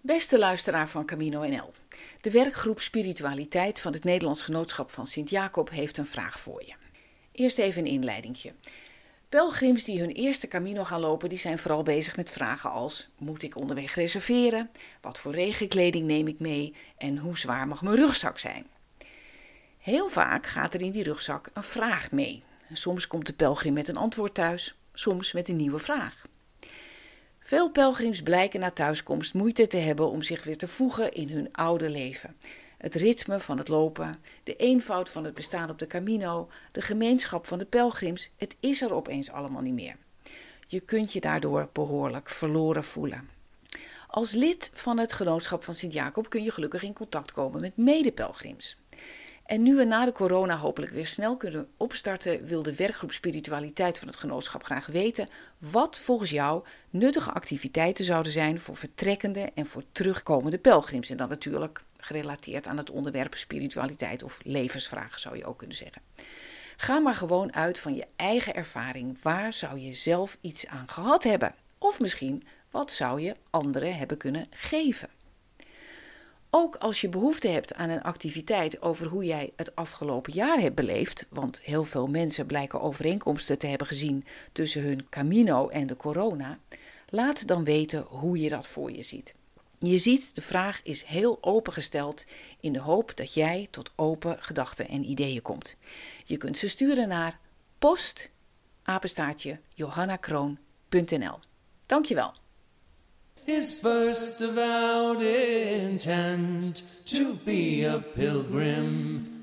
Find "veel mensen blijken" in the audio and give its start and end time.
81.84-82.80